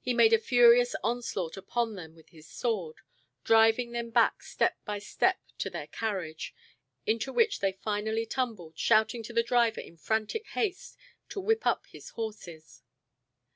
[0.00, 2.98] He made a furious onslaught upon them with his sword,
[3.42, 6.54] driving them back step by step to their carriage,
[7.06, 10.96] into which they finally tumbled, shouting to the driver in frantic haste
[11.30, 12.84] to whip up his horses.